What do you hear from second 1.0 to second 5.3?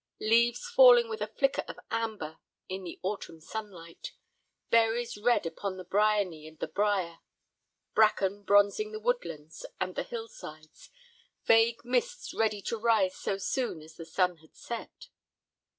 with a flicker of amber in the autumn sunlight. Berries